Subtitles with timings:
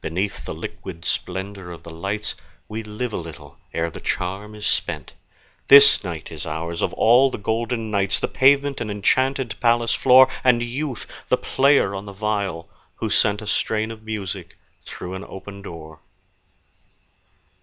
[0.00, 2.34] Beneath the liquid splendor of the lights
[2.68, 5.12] We live a little ere the charm is spent;
[5.66, 10.26] This night is ours, of all the golden nights, The pavement an enchanted palace floor,
[10.42, 15.24] And Youth the player on the viol, who sent A strain of music through an
[15.28, 15.98] open door.